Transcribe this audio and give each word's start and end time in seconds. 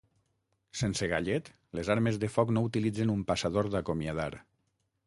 Sense 0.79 1.09
gallet 1.11 1.51
Les 1.81 1.91
armes 1.97 2.19
de 2.25 2.31
foc 2.37 2.55
no 2.57 2.65
utilitzen 2.71 3.13
un 3.19 3.23
passador 3.31 3.73
d'acomiadar. 3.77 4.31